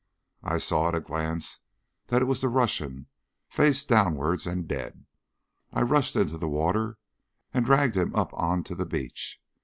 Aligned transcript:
I 0.41 0.57
saw 0.57 0.87
at 0.87 0.95
a 0.95 0.99
glance 0.99 1.59
that 2.07 2.23
it 2.23 2.27
was 2.27 2.41
the 2.41 2.49
Russian, 2.49 3.05
face 3.47 3.85
downwards 3.85 4.47
and 4.47 4.67
dead. 4.67 5.05
I 5.71 5.83
rushed 5.83 6.15
into 6.15 6.39
the 6.39 6.49
water 6.49 6.97
and 7.53 7.63
dragged 7.63 7.95
him 7.95 8.15
up 8.15 8.33
on 8.33 8.63
to 8.63 8.73
the 8.73 8.87
beach. 8.87 9.39